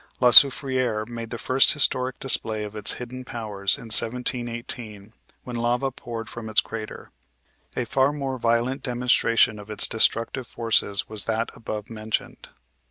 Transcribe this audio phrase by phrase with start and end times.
[0.19, 5.91] La Soufriere made the first historic display of its hidden powers in 1718, when lava
[5.91, 7.11] poured from its crater.
[7.77, 12.49] A far more violent demonstration of its destructive forces was that above mentioned.